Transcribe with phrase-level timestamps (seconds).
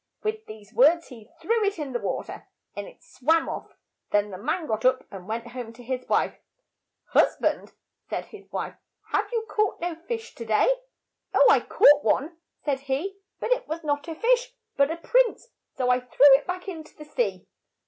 [0.23, 3.75] With these words he threw it in to the wa ter, and it swam off.
[4.09, 6.39] Then the man got up and went home to his wife.
[7.09, 7.73] "Hus band,"
[8.09, 8.73] said his wife,
[9.11, 10.65] "have you caught no fish to' day?"
[11.33, 13.61] THE FISHERMAN AND HIS WIFE 77 "Oh, I caught one," said he, "but it said
[13.61, 16.97] it was not a fish but a prince, so I threw it back in to
[16.97, 17.45] the sea."